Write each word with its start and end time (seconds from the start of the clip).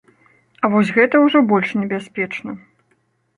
А 0.63 0.69
вось 0.75 0.91
гэта 0.97 1.21
ўжо 1.25 1.41
больш 1.51 1.75
небяспечна. 1.83 2.57